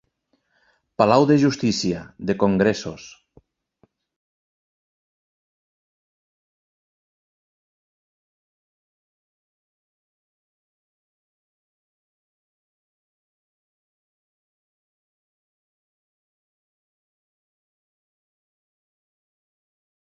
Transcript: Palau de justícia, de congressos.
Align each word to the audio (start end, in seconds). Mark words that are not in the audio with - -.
Palau 1.01 1.23
de 1.31 1.35
justícia, 1.43 1.99
de 2.31 2.35
congressos. 2.43 3.09